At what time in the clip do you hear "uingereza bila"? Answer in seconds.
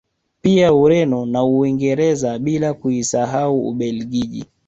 1.43-2.73